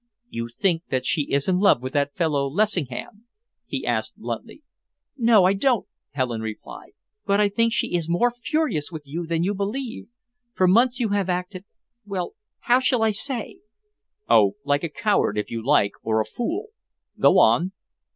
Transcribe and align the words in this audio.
"You 0.29 0.49
think 0.59 0.81
that 0.89 1.05
she 1.05 1.31
is 1.31 1.47
in 1.47 1.59
love 1.59 1.83
with 1.83 1.93
that 1.93 2.15
fellow 2.15 2.47
Lessingham?" 2.49 3.27
he 3.67 3.85
asked 3.85 4.17
bluntly. 4.17 4.63
"No, 5.15 5.43
I 5.43 5.53
don't," 5.53 5.85
Helen 6.13 6.41
replied, 6.41 6.93
"but 7.27 7.39
I 7.39 7.49
think 7.49 7.71
she 7.71 7.93
is 7.93 8.09
more 8.09 8.31
furious 8.31 8.91
with 8.91 9.03
you 9.05 9.27
than 9.27 9.43
you 9.43 9.53
believe. 9.53 10.07
For 10.55 10.67
months 10.67 10.99
you 10.99 11.09
have 11.09 11.29
acted 11.29 11.65
well, 12.03 12.33
how 12.61 12.79
shall 12.79 13.03
I 13.03 13.11
say?" 13.11 13.59
"Oh, 14.27 14.55
like 14.65 14.83
a 14.83 14.89
coward, 14.89 15.37
if 15.37 15.51
you 15.51 15.63
like, 15.63 15.91
or 16.01 16.19
a 16.19 16.25
fool. 16.25 16.69
Go 17.19 17.37
on." 17.37 17.71